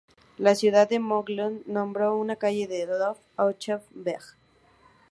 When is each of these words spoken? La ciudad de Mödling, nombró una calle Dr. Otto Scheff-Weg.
La 0.39 0.55
ciudad 0.55 0.89
de 0.89 0.97
Mödling, 0.99 1.61
nombró 1.67 2.17
una 2.17 2.35
calle 2.35 2.65
Dr. 2.67 3.17
Otto 3.37 3.55
Scheff-Weg. 3.59 4.35